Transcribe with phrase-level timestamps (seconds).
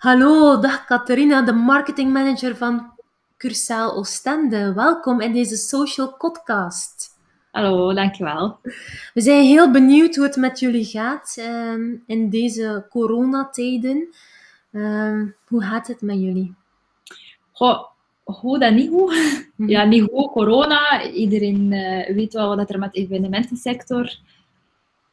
[0.00, 2.90] Hallo, dag Catharina, de marketingmanager van
[3.36, 4.72] Cursaal Oostende.
[4.72, 7.18] Welkom in deze social podcast.
[7.50, 8.58] Hallo, dankjewel.
[9.14, 14.08] We zijn heel benieuwd hoe het met jullie gaat ehm, in deze coronatijden.
[14.72, 16.54] Ehm, hoe gaat het met jullie?
[17.52, 17.84] Goh,
[18.24, 19.48] goed en niet goed.
[19.56, 19.68] Mhm.
[19.68, 21.02] Ja, niet goed, corona.
[21.10, 24.18] Iedereen eh, weet wel wat er met de evenementensector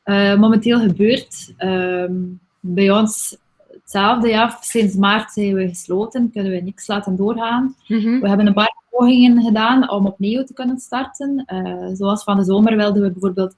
[0.04, 1.54] eh, momenteel gebeurt.
[1.57, 2.14] Ehm,
[2.60, 3.38] bij ons
[3.87, 4.57] hetzelfde, ja.
[4.61, 7.75] Sinds maart zijn we gesloten, kunnen we niks laten doorgaan.
[7.87, 8.19] Mhm.
[8.19, 11.43] We hebben een paar pogingen gedaan om opnieuw te kunnen starten.
[11.45, 13.55] Eh, zoals van de zomer wilden we bijvoorbeeld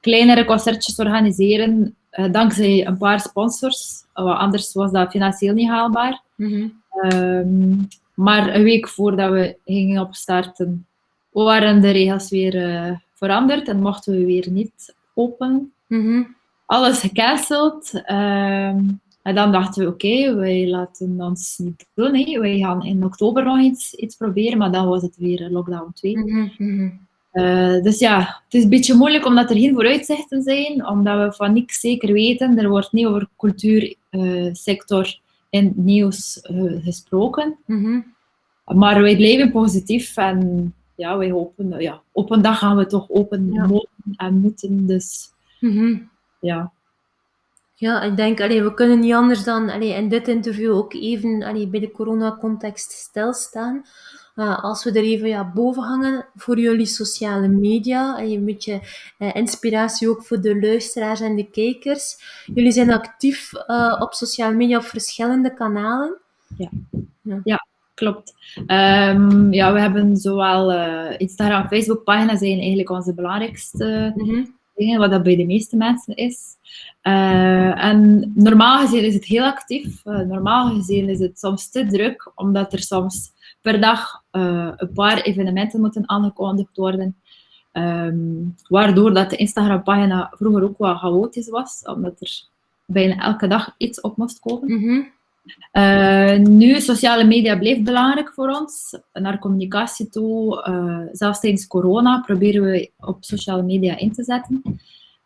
[0.00, 4.04] kleinere concertjes organiseren, eh, dankzij een paar sponsors.
[4.12, 6.22] Want anders was dat financieel niet haalbaar.
[6.36, 6.68] Mhm.
[6.90, 7.74] Ehm,
[8.14, 10.86] maar een week voordat we gingen opstarten,
[11.30, 15.72] waren de regels weer eh, veranderd en mochten we weer niet open.
[15.86, 16.22] Mhm.
[16.66, 18.02] Alles gecanceld.
[18.04, 18.78] Ehm,
[19.26, 22.14] en dan dachten we, oké, wij laten ons niet doen.
[22.14, 22.40] hè.
[22.40, 26.16] Wij gaan in oktober nog iets, iets proberen, maar dan was het weer lockdown 2.
[26.18, 26.48] Mhm.
[26.58, 26.88] Mhm.
[27.30, 31.32] Eh, dus ja, het is een beetje moeilijk omdat er geen vooruitzichten zijn, omdat we
[31.36, 32.58] van niks zeker weten.
[32.58, 35.18] Er wordt niet over cultuursector
[35.50, 37.56] in het nieuws eh, gesproken.
[37.66, 38.00] Mhm.
[38.64, 43.10] Maar wij blijven positief en ja, wij hopen, ja, op een dag gaan we toch
[43.10, 43.66] open Ja.
[43.66, 44.86] mogen en moeten.
[44.86, 45.30] Dus
[46.40, 46.72] ja,
[47.78, 51.42] Ja, ik denk, allee, we kunnen niet anders dan allee, in dit interview ook even
[51.42, 53.84] allee, bij de coronacontext stilstaan.
[54.36, 58.80] Uh, als we er even ja, boven hangen voor jullie sociale media, allee, een beetje
[59.18, 62.16] eh, inspiratie ook voor de luisteraars en de kijkers.
[62.54, 66.16] Jullie zijn actief eh, op sociale media op verschillende kanalen.
[67.94, 68.34] klopt.
[68.66, 74.44] Ehm, ja, we hebben zowel eh, Instagram en Facebook pagina's zijn eigenlijk onze belangrijkste Mhm.
[74.76, 76.56] Dingen, wat dat bij de meeste mensen is.
[77.00, 80.04] Eh, en normaal gezien is het heel actief.
[80.04, 84.92] Eh, normaal gezien is het soms te druk, omdat er soms per dag eh, een
[84.92, 87.16] paar evenementen moeten aangekondigd worden.
[87.72, 88.16] Ehm,
[88.68, 92.42] waardoor dat de Instagram-pagina vroeger ook wel chaotisch was, omdat er
[92.86, 94.80] bijna elke dag iets op moest komen.
[94.80, 95.02] Mhm.
[95.70, 98.98] Eh, nu, sociale media blijft belangrijk voor ons.
[99.12, 104.62] Naar communicatie toe, eh, zelfs tijdens corona, proberen we op sociale media in te zetten.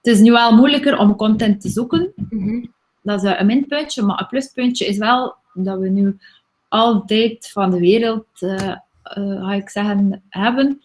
[0.02, 2.12] Het is nu wel moeilijker om content te zoeken.
[2.30, 2.64] Mhm.
[3.02, 6.18] Dat is een minpuntje, maar een pluspuntje is wel dat we nu
[6.68, 8.26] altijd van de wereld,
[9.02, 10.80] ga ik zeggen, hebben.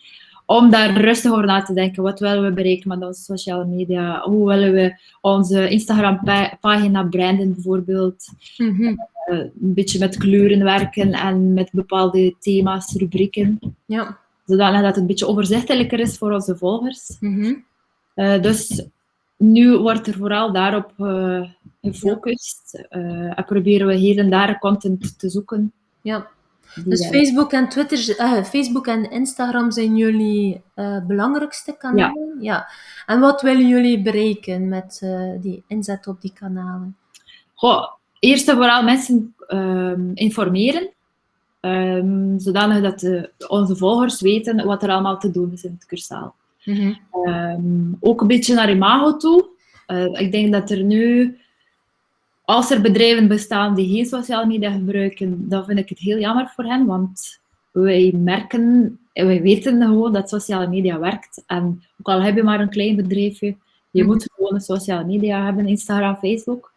[0.45, 2.03] Om daar rustig over na te denken.
[2.03, 4.21] Wat willen we bereiken met onze sociale media?
[4.21, 8.25] Hoe willen we onze Instagram-pagina branden, bijvoorbeeld?
[8.57, 8.83] Mhm.
[9.25, 14.17] eh, een beetje met kleuren werken en met bepaalde thema's, rubrieken, Ja.
[14.45, 17.17] zodanig dat het een beetje overzichtelijker is voor onze volgers.
[17.19, 17.53] Mhm.
[18.13, 18.85] Eh, dus
[19.37, 21.41] nu wordt er vooral daarop eh,
[21.81, 25.71] gefocust en proberen we hier en daar content te zoeken.
[26.01, 26.27] ja.
[26.85, 32.37] Dus Facebook en Twitter, eh, Facebook en Instagram zijn jullie eh, belangrijkste kanalen?
[32.39, 32.67] Ja.
[33.05, 36.95] En wat willen jullie bereiken met eh, die inzet op die kanalen?
[37.53, 37.85] Goh,
[38.19, 40.89] eerst en vooral mensen ehm, informeren,
[41.59, 45.85] ehm, zodanig dat de- onze volgers weten wat er allemaal te doen is in het
[45.85, 46.35] cursaal.
[46.63, 46.93] Mhm.
[47.23, 49.45] Ehm, ook een beetje naar imago toe.
[50.13, 51.37] Ik denk dat er nu,
[52.45, 56.51] als er bedrijven bestaan die geen sociale media gebruiken, dan vind ik het heel jammer
[56.55, 57.39] voor hen, want
[57.71, 61.43] wij merken, en wij weten gewoon dat sociale media werkt.
[61.47, 63.55] En ook al heb je maar een klein bedrijfje,
[63.91, 64.11] je Mhm.
[64.11, 66.73] moet gewoon een sociale media hebben, Instagram, Facebook.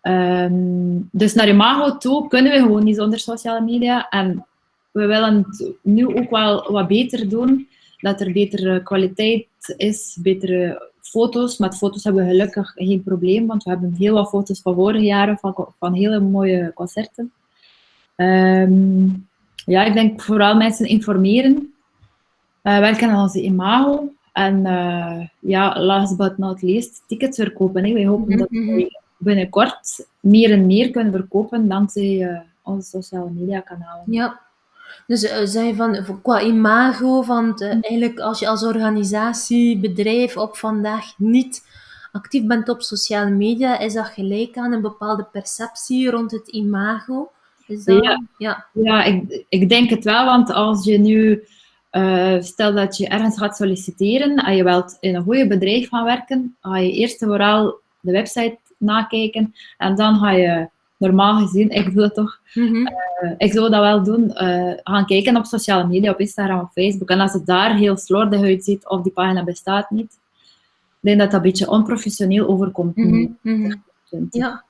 [0.00, 4.08] Ehm, dus naar imago toe kunnen we gewoon niet zonder sociale media.
[4.08, 4.46] En
[4.90, 7.68] we willen het nu ook wel wat beter doen
[7.98, 9.46] dat er betere kwaliteit
[9.76, 11.58] is, betere foto's.
[11.58, 15.04] Met foto's hebben we gelukkig geen probleem, want we hebben heel wat foto's van vorige
[15.04, 17.32] jaren, van, van hele mooie concerten.
[18.16, 19.06] Ehm,
[19.66, 21.74] ja, ik denk vooral mensen informeren,
[22.62, 24.12] eh werken aan onze imago.
[24.32, 27.84] En eh, ja, last but not least, tickets verkopen.
[27.84, 27.92] Hè.
[27.92, 28.74] Wij hopen dat Mhm.
[28.74, 34.04] we binnenkort meer en meer kunnen verkopen dankzij eh, onze sociale media kanalen.
[34.06, 34.40] Ja.
[35.06, 39.78] Dus eh, zeg je van, qua imago, van het, eh, eigenlijk als je als organisatie,
[39.78, 41.66] bedrijf op vandaag niet
[42.12, 47.30] actief bent op sociale media, is dat gelijk aan een bepaalde perceptie rond het imago?
[47.66, 48.22] Is dat, Ja.
[48.38, 48.66] ja.
[48.72, 51.44] Ja, ik, ik denk het wel, want als je nu,
[51.90, 56.04] eh, stel dat je ergens gaat solliciteren en je wilt in een goede bedrijf gaan
[56.04, 60.68] werken, ga je eerst en vooral de website nakijken en dan ga je
[61.06, 62.86] normaal gezien, ik doe dat toch, Mhm.
[62.86, 66.72] eh, ik zou dat wel doen, eh, gaan kijken op sociale media, op Instagram of
[66.72, 67.08] Facebook.
[67.10, 70.18] En als het daar heel slordig uitziet of die pagina bestaat niet,
[71.00, 72.96] ik denk dat dat een beetje onprofessioneel overkomt.
[72.96, 73.26] Mhm.
[74.04, 74.40] vind ik.
[74.42, 74.64] Ja.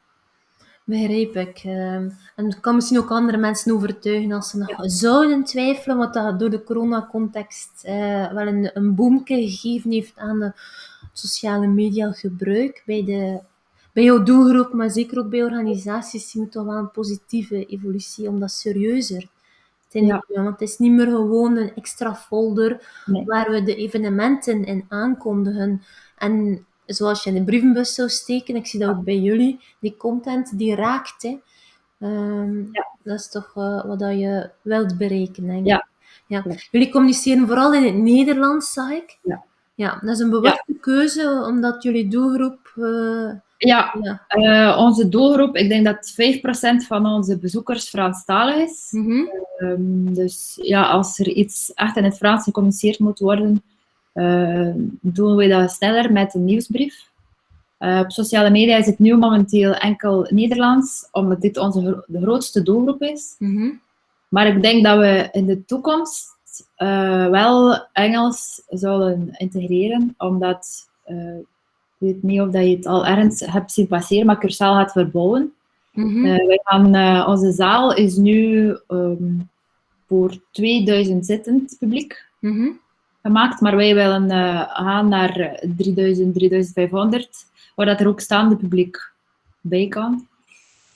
[0.86, 1.60] Begrijp ik.
[1.64, 6.14] Ehm, en het kan misschien ook andere mensen overtuigen als ze nog zouden twijfelen, wat
[6.14, 10.52] dat door de coronacontext uh, wel een, een boomke gegeven heeft aan de
[11.12, 13.38] sociale media gebruik bij, de,
[13.94, 18.28] bij jouw doelgroep, maar zeker ook bij organisaties, zien we toch wel een positieve evolutie
[18.28, 19.28] om dat serieuzer
[19.88, 20.24] te nemen.
[20.28, 25.82] Want het is niet meer gewoon een extra folder waar we de evenementen in aankondigen.
[26.18, 29.96] En zoals je in de brievenbus zou steken, ik zie dat ook bij jullie, die
[29.96, 31.22] content die raakt.
[31.22, 31.40] Hè.
[31.98, 32.92] Ehm, ja.
[33.02, 35.66] Dat is toch uh, wat dat je wilt bereiken, denk ik.
[35.66, 35.88] Ja.
[36.26, 36.44] Ja.
[36.70, 39.18] Jullie communiceren vooral in het Nederlands, zag ik.
[39.22, 39.44] Ja.
[39.74, 42.72] Ja, dat is een bewuste keuze, omdat jullie doelgroep...
[42.76, 44.24] Uh, ja, ja.
[44.36, 46.14] Uh, onze doelgroep, ik denk dat
[46.82, 48.88] 5% van onze bezoekers Franstalig is.
[48.90, 49.04] Mm
[49.58, 50.14] -hmm.
[50.14, 53.62] dus ja, als er iets echt in het Frans gecommuniceerd moet worden,
[54.14, 57.08] uh, doen we dat sneller met een nieuwsbrief.
[57.78, 62.62] Uh, op sociale media is het nu momenteel enkel Nederlands, omdat dit onze de grootste
[62.62, 63.34] doelgroep is.
[63.38, 63.80] Mm
[64.28, 66.33] Maar ik denk dat we in de toekomst
[66.78, 71.44] uh, wel Engels zullen integreren, omdat ik
[71.98, 75.52] weet niet of dat je het al ergens hebt zien passeren, maar Cursaal gaat verbouwen.
[75.92, 76.22] Mm -hmm.
[76.22, 79.50] wij gaan, onze zaal is nu um,
[80.06, 82.24] voor 2000 zittend publiek.
[82.40, 82.82] Mm -hmm
[83.24, 89.10] gemaakt, maar wij willen uh, gaan naar 3000, 3500, waar dat er ook staande publiek
[89.60, 90.26] bij kan.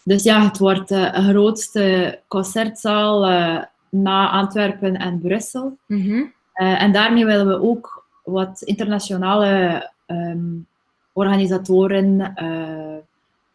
[0.02, 5.79] Dus ja, het wordt uh, een grootste concertzaal uh, na Antwerpen en Brussel.
[5.87, 6.32] Mm -hmm.
[6.55, 10.67] en daarmee willen we ook wat internationale um,
[11.12, 12.35] organisatoren,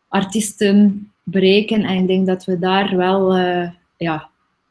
[0.07, 1.83] artiesten bereiken.
[1.83, 3.35] En ik denk dat we daar wel
[3.97, 4.29] ja,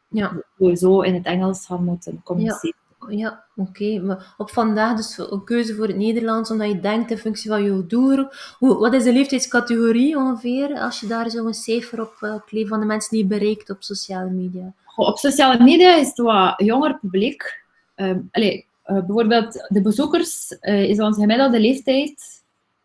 [0.08, 0.32] ja.
[0.58, 2.76] sowieso in het Engels gaan moeten communiceren.
[3.08, 4.00] Ja, oké.
[4.00, 7.62] Maar op vandaag dus een keuze voor het Nederlands, omdat je denkt in functie van
[7.62, 8.34] je doelgroep.
[8.58, 12.86] Wat is de leeftijdscategorie ongeveer, als je daar zo'n cijfer op uh, kleeft van de
[12.86, 14.72] mensen die je bereikt op sociale media?
[14.84, 17.62] Goh, op sociale media is het wat jonger publiek.
[17.96, 22.42] Um, allez, uh, bijvoorbeeld de bezoekers uh, is onze gemiddelde leeftijd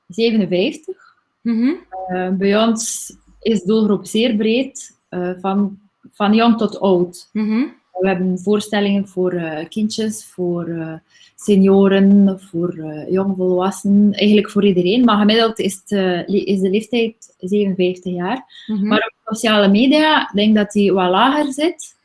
[0.07, 0.95] 57.
[1.41, 1.59] Mm
[2.07, 2.37] -hmm.
[2.37, 4.95] bij ons is de doelgroep zeer breed,
[5.41, 5.79] van,
[6.11, 7.29] van jong tot oud.
[7.31, 7.75] Mm -hmm.
[7.99, 10.93] We hebben voorstellingen voor uh, kindjes, voor uh,
[11.35, 15.05] senioren, voor uh, jongvolwassenen, eigenlijk voor iedereen.
[15.05, 18.63] Maar gemiddeld is, het, is de leeftijd 57 jaar.
[18.67, 18.87] Mm -hmm.
[18.87, 21.95] Maar op sociale media denk ik dat die wat lager zit.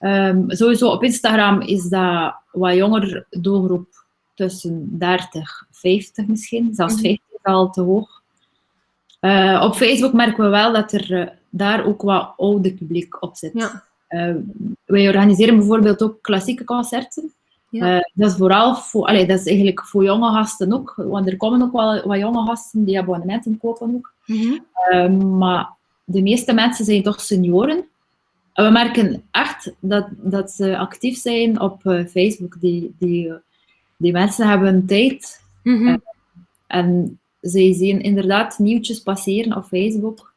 [0.00, 4.04] Um, sowieso op Instagram is dat wat jonger doelgroep
[4.34, 6.74] tussen 30 50 misschien.
[6.74, 7.08] Zelfs mm -hmm.
[7.08, 8.22] 50 is al te hoog.
[9.62, 13.52] op Facebook merken we wel dat er daar ook wat ouder publiek op zit.
[13.54, 13.86] Ja.
[14.08, 14.34] Uh,
[14.84, 17.32] wij organiseren bijvoorbeeld ook klassieke concerten.
[17.70, 17.96] Ja.
[17.96, 21.36] Uh, dat is vooral voor, allee, dat is eigenlijk voor jonge gasten ook, want er
[21.36, 24.12] komen ook wel wat jonge gasten die abonnementen kopen ook.
[24.26, 24.64] Mm -hmm.
[24.90, 25.68] uh, maar
[26.04, 27.84] de meeste mensen zijn toch senioren.
[28.52, 32.60] En we merken echt dat, dat ze actief zijn op Facebook.
[32.60, 33.32] Die, die,
[33.96, 35.42] die mensen hebben tijd.
[35.62, 36.02] Mm -hmm.
[36.66, 40.32] en ze zien inderdaad nieuwtjes passeren op Facebook.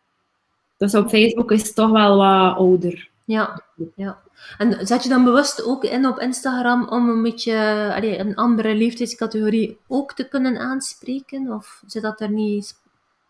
[0.78, 3.11] Dus op Facebook is het toch wel wat ouder.
[3.32, 3.62] Ja,
[3.96, 4.18] ja.
[4.58, 7.56] En zet je dan bewust ook in op Instagram om een beetje
[7.96, 11.52] allee, een andere leeftijdscategorie ook te kunnen aanspreken?
[11.52, 12.74] Of zit dat er niet?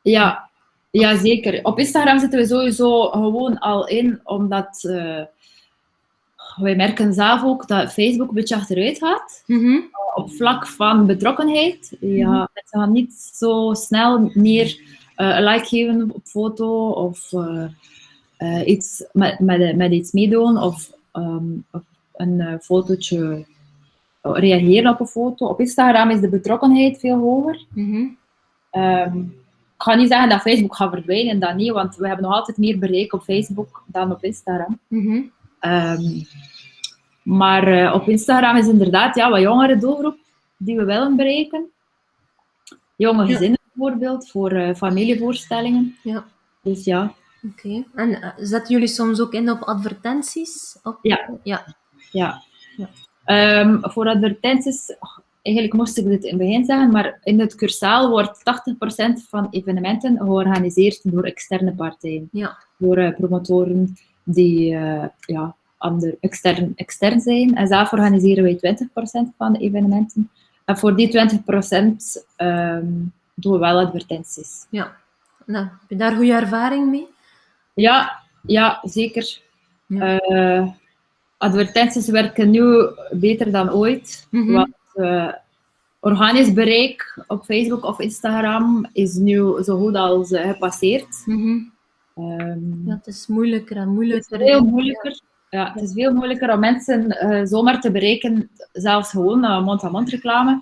[0.02, 0.50] Ja,
[0.92, 1.60] ja zeker.
[1.64, 5.24] Op Instagram zitten we sowieso gewoon al in, omdat uh,
[6.56, 9.44] wij merken zelf ook dat Facebook een beetje achteruit gaat.
[9.46, 9.90] Mm -hmm.
[10.14, 11.98] Op vlak van betrokkenheid.
[12.00, 12.48] Ja, mm -hmm.
[12.54, 14.66] Mensen gaan niet zo snel meer
[15.18, 17.34] uh, een like geven op foto of...
[18.42, 21.82] Uh, uh, iets met, met, met iets meedoen of, um, of
[22.16, 23.46] een uh, fotootje
[24.22, 25.46] reageren op een foto.
[25.46, 27.66] Op Instagram is de betrokkenheid veel hoger.
[27.74, 28.18] Mm -hmm.
[28.84, 29.40] um,
[29.76, 32.58] ik ga niet zeggen dat Facebook gaat verdwijnen, dat niet, want we hebben nog altijd
[32.58, 34.80] meer bereik op Facebook dan op Instagram.
[34.88, 35.32] Mm -hmm.
[35.72, 36.28] um,
[37.24, 40.18] maar uh, op Instagram is inderdaad ja, wat jongere doelgroep
[40.58, 41.66] die we willen bereiken.
[42.96, 43.70] Jonge gezinnen ja.
[43.74, 45.96] bijvoorbeeld, voor familievoorstellingen.
[46.04, 46.26] Ja.
[46.62, 47.14] Dus ja,
[47.48, 47.84] Oké.
[47.96, 50.78] En uh, zetten jullie soms ook in op advertenties?
[50.84, 51.00] Op...
[51.02, 51.30] Ja.
[51.44, 51.76] Ja.
[52.12, 52.44] ja.
[52.78, 52.90] ja.
[53.60, 54.96] Um, voor advertenties,
[55.42, 59.48] eigenlijk moest ik dit in het begin zeggen, maar in het cursaal wordt 80% van
[59.50, 62.30] evenementen georganiseerd door externe partijen.
[62.32, 62.58] Ja.
[62.78, 67.56] Door uh, promotoren die uh, ja, ander, extern, extern zijn.
[67.56, 70.30] En zelf organiseren wij 20% van de evenementen.
[70.66, 71.12] En voor die 20%
[71.72, 71.98] um,
[72.36, 72.86] ehm,
[73.34, 74.66] doen we wel advertenties.
[74.70, 74.96] Ja.
[75.46, 77.08] Nou, heb je daar goede ervaring mee?
[77.82, 79.42] Ja, ja zeker.
[79.88, 80.22] Ja.
[80.30, 80.68] Uh,
[81.38, 84.28] advertenties werken nu beter dan ooit.
[84.30, 84.54] Mm -hmm.
[84.54, 85.34] Want uh,
[86.00, 91.24] organisch bereik op Facebook of Instagram is nu zo goed als uh, gepasseerd.
[91.26, 91.72] Mm -hmm.
[92.90, 94.42] Het is moeilijker en het moeilijker.
[94.42, 95.20] is veel moeilijker.
[95.52, 100.10] Ja, het is veel moeilijker om mensen eh, zomaar te bereiken, zelfs gewoon uh, mond-aan-mond
[100.10, 100.62] reclame.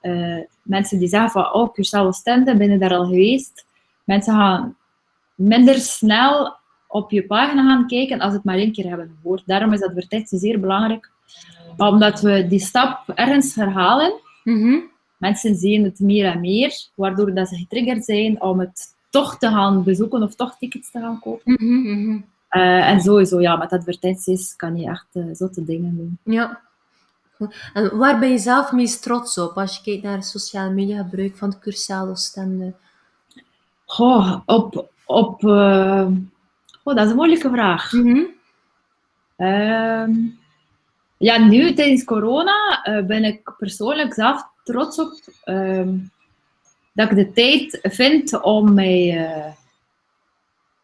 [0.00, 3.66] Eh, mensen die zeggen van, oh, Cursaal Oostende, ben je daar al geweest?
[4.04, 4.76] Mensen gaan
[5.40, 6.56] minder snel
[6.88, 9.42] op je pagina gaan kijken als het maar één keer hebben gehoord.
[9.46, 11.10] Daarom is advertentie zeer belangrijk.
[11.76, 14.12] Omdat we die stap ergens herhalen,
[14.44, 14.76] Mhm.
[15.16, 19.48] mensen zien het meer en meer, waardoor dat ze getriggerd zijn om het toch te
[19.48, 21.52] gaan bezoeken of toch tickets te gaan kopen.
[21.52, 22.18] Mhm.
[22.48, 26.18] Eh, en sowieso, ja, met advertenties kan je echt uh, zotte dingen doen.
[26.34, 26.60] Ja.
[27.72, 31.02] En waar ben je zelf meest trots op als je kijkt naar het sociale media
[31.02, 32.72] gebruik van Cursaal Oostende?
[33.84, 34.88] Goh, op...
[35.10, 36.06] op uh...
[36.84, 37.92] Dat is een moeilijke vraag.
[37.92, 38.26] Mm -hmm.
[39.38, 40.16] uh,
[41.16, 45.12] ja, nu tijdens corona uh, ben ik persoonlijk zelf trots op
[45.44, 45.98] ehm,
[46.92, 49.52] dat ik de tijd vind om mij uh,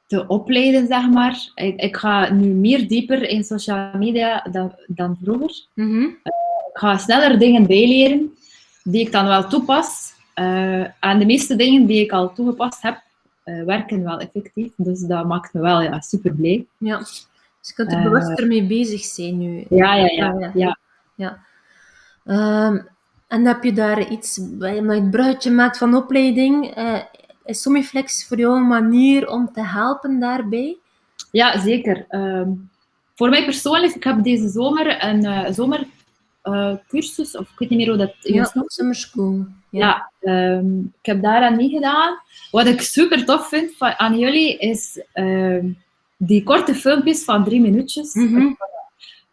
[0.06, 1.50] te opleiden, zeg maar.
[1.54, 5.66] Ik, ik, ga nu meer dieper in social media dan, dan vroeger.
[5.74, 6.18] Mm -hmm.
[6.22, 8.36] ik ga sneller dingen bijleren
[8.82, 10.12] die ik dan wel toepas.
[11.00, 13.02] en de meeste dingen die ik al toegepast heb,
[13.46, 14.72] uh, werken wel effectief.
[14.76, 16.66] Dus dat maakt me wel ja, super blij.
[16.78, 17.26] Ja, dus
[17.60, 19.64] je kunt er bewust uh, mee bezig zijn nu.
[19.68, 20.36] Ja, ja, ja.
[20.38, 20.78] ja, ja.
[21.14, 21.44] ja.
[22.66, 22.88] Um,
[23.28, 26.98] en heb je daar iets, omdat je het bruidje maakt van opleiding, uh,
[27.44, 30.76] is Somiflex voor jou een manier om te helpen daarbij?
[31.30, 32.06] Ja, zeker.
[32.10, 32.70] Um,
[33.14, 35.50] voor mij persoonlijk, ik heb deze zomer een uh,
[36.46, 38.52] zomercursus, of ik weet niet meer hoe dat ja.
[38.66, 39.46] Summer school.
[39.70, 42.18] Ja, ja um, ik heb daaraan niet gedaan.
[42.50, 45.78] Wat ik super tof vind van, aan jullie is um,
[46.16, 48.14] die korte filmpjes van drie minuutjes.
[48.14, 48.56] Mm -hmm.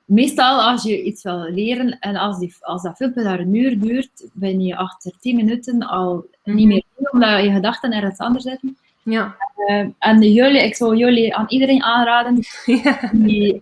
[0.06, 3.80] Meestal als je iets wil leren en als, die, als dat filmpje daar een uur
[3.80, 6.56] duurt, ben je achter tien minuten al mm -hmm.
[6.56, 8.78] niet meer doen, omdat je gedachten ergens anders zitten.
[9.04, 9.36] Ja.
[9.68, 12.40] Uh, en jullie, ik zou jullie aan iedereen aanraden
[13.26, 13.62] die,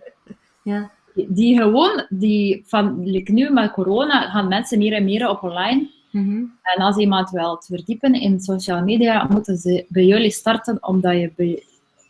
[0.64, 0.92] ja.
[1.14, 5.44] Die, die gewoon, die van like nu met corona gaan mensen meer en meer op
[5.44, 5.90] online.
[6.12, 6.54] Mm -hmm.
[6.64, 11.32] En als iemand wil verdiepen in social media, moeten ze bij jullie starten, omdat je
[11.36, 11.64] bij,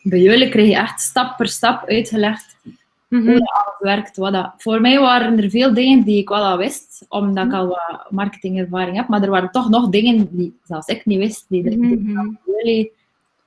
[0.04, 2.72] bij jullie krijg je echt stap per stap uitgelegd mm
[3.08, 3.28] -hmm.
[3.28, 4.18] hoe dat alles werkt.
[4.18, 4.54] Wat dat.
[4.58, 8.06] Voor mij waren er veel dingen die ik wel al wist, omdat ik al wat
[8.10, 11.78] marketingervaring heb, maar er waren toch nog dingen die zelfs ik niet wist, die, die
[11.78, 12.40] mm -hmm.
[12.46, 12.92] jullie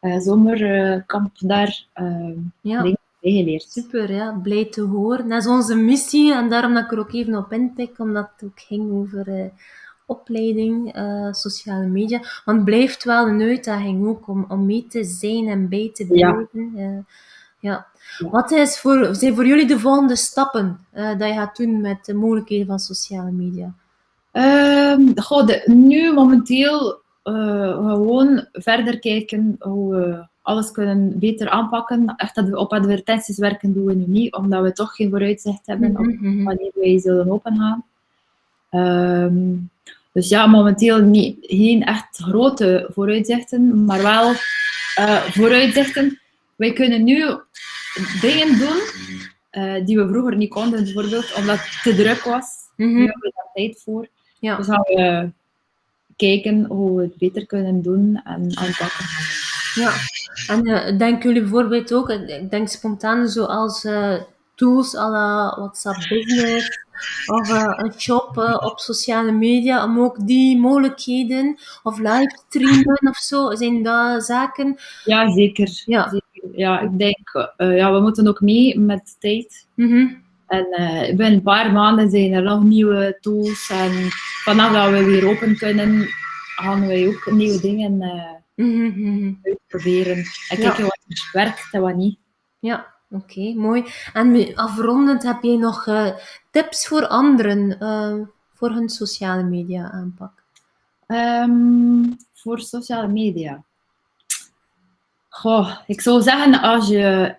[0.01, 2.83] uh, zomerkamp daar uh, ja.
[2.83, 2.99] dingen
[3.69, 4.41] Super, ja.
[4.43, 5.29] Blij te horen.
[5.29, 8.49] Dat is onze missie en daarom dat ik er ook even op intik, omdat het
[8.49, 9.29] ook ging over...
[9.29, 9.45] Uh,
[10.07, 12.19] opleiding, uh, sociale media.
[12.45, 16.07] Want het blijft wel een uitdaging ook om, om mee te zijn en bij te
[16.07, 16.49] blijven.
[16.75, 16.83] Ja.
[16.83, 16.99] Uh,
[17.61, 17.87] ja.
[18.31, 22.05] Wat is voor, zijn voor jullie de volgende stappen uh, dat je gaat doen met
[22.05, 23.75] de mogelijkheden van sociale media?
[24.33, 32.15] Um, goh, de, nu momenteel gewoon verder kijken hoe we alles kunnen beter aanpakken.
[32.17, 35.67] Echt dat we op advertenties werken doen we nu niet, omdat we toch geen vooruitzicht
[35.67, 36.39] hebben mm -hmm.
[36.39, 37.85] op wanneer wij zullen opengaan.
[38.71, 39.71] Um,
[40.13, 46.21] dus ja, momenteel niet, geen echt grote vooruitzichten, maar wel uh, vooruitzichten.
[46.57, 47.19] Wij kunnen nu
[48.21, 48.81] dingen doen
[49.53, 52.47] uh, die we vroeger niet konden, bijvoorbeeld omdat het te druk was.
[52.77, 52.95] Mm -hmm.
[52.95, 54.09] Nu hebben we daar tijd voor.
[54.39, 54.57] Ja.
[54.57, 55.31] Dus gaan we
[56.17, 59.07] kijken hoe we het beter kunnen doen en aanpakken.
[59.75, 59.93] Ja,
[60.47, 63.87] en uh, denken jullie bijvoorbeeld ook, ik denk spontaan zoals
[64.55, 66.83] tools à la WhatsApp Business
[67.27, 73.55] of uh, een shop op sociale media om ook die mogelijkheden of livestreamen of zo,
[73.55, 74.77] zijn dat zaken?
[75.05, 75.83] Ja, zeker.
[75.85, 76.59] Ja, zeker.
[76.59, 79.67] ja ik denk, ja, we moeten ook mee met de tijd.
[79.75, 80.23] Mm -hmm.
[80.47, 80.67] En
[81.17, 83.93] binnen een paar maanden zijn er nog nieuwe tools en
[84.45, 86.07] vanaf dat we weer open kunnen,
[86.57, 88.03] gaan wij ook nieuwe dingen
[88.55, 89.39] mm -hmm.
[89.43, 90.17] uitproberen.
[90.49, 90.83] En kijken ja.
[90.83, 92.19] wat er werkt en wat niet.
[92.59, 93.85] Ja, Oké, okay, mooi.
[94.13, 96.11] En afrondend heb jij nog uh,
[96.51, 100.43] tips voor anderen uh, voor hun sociale media aanpak?
[101.07, 103.65] Um, voor sociale media.
[105.29, 107.35] Goh, ik zou zeggen, als je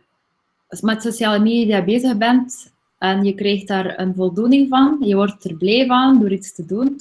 [0.82, 5.56] met sociale media bezig bent en je krijgt daar een voldoening van, je wordt er
[5.56, 7.00] blij van door iets te doen,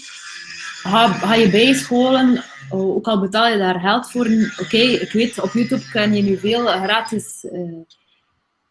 [0.85, 4.27] ga, ga je bijscholen, ook al betaal je daar geld voor.
[4.27, 7.45] Oké, okay, ik weet, op YouTube kan je nu veel gratis...
[7.53, 7.81] Uh,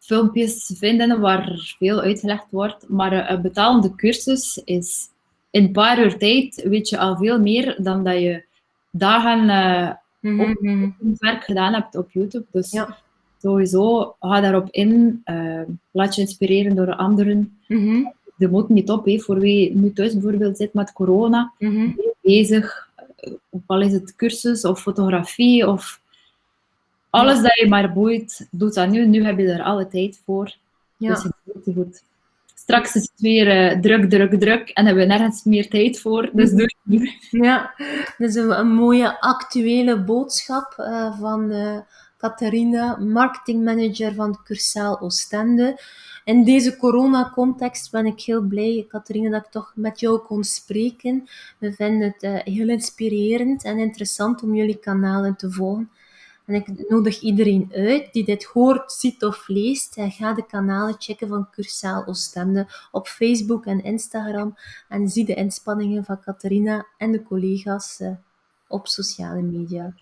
[0.04, 2.88] filmpjes vinden waar veel uitgelegd wordt.
[2.88, 5.08] Maar een betalende cursus is
[5.50, 8.44] in een paar uur tijd weet je al veel meer dan dat je
[8.90, 9.90] dagen uh,
[10.20, 11.16] mm -hmm.
[11.18, 12.44] werk gedaan hebt op YouTube.
[12.50, 12.96] Dus ja.
[13.38, 15.22] sowieso ga daarop in.
[15.24, 17.58] Uh, laat je inspireren door anderen.
[17.68, 18.12] Mm -hmm.
[18.36, 19.04] De moet niet op.
[19.04, 19.18] He.
[19.18, 22.00] Voor wie nu thuis bijvoorbeeld zit met corona, mm -hmm.
[22.20, 22.88] bezig.
[23.50, 26.02] Of al is het cursus of fotografie of
[27.14, 29.06] Alles dat je maar boeit, doet dat nu.
[29.06, 30.54] Nu heb je er alle tijd voor.
[30.96, 31.14] Ja.
[31.14, 31.32] Dus het
[31.64, 32.02] is goed.
[32.54, 34.68] Straks is het weer eh, druk, druk, druk.
[34.68, 36.30] En hebben we nergens meer tijd voor.
[36.32, 37.10] Dus doe het nu.
[37.30, 37.74] Ja,
[38.18, 41.78] dat is een, een mooie actuele boodschap eh, van eh
[42.24, 45.80] Catharina, marketingmanager van Cursaal Oostende.
[46.24, 51.28] In deze coronacontext ben ik heel blij, Catharina, dat ik toch met jou kon spreken.
[51.58, 55.90] We vinden het eh, heel inspirerend en interessant om jullie kanalen te volgen.
[56.46, 59.94] En ik nodig iedereen uit die dit hoort, ziet of leest.
[59.98, 64.56] Ga de kanalen checken van Cursaal Oostende op Facebook en Instagram.
[64.88, 68.10] En zie de inspanningen van Catharina en de collega's eh,
[68.68, 69.94] op sociale media.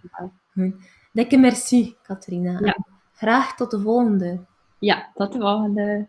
[1.12, 2.58] Dikke merci, Catharina.
[2.60, 2.76] Ja.
[3.12, 4.40] Graag tot de volgende.
[4.78, 6.08] Ja, tot de volgende.